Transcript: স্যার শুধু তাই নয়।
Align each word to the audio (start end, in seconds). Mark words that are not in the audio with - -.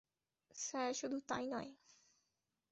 স্যার 0.55 0.91
শুধু 0.93 1.17
তাই 1.27 1.45
নয়। 1.47 1.71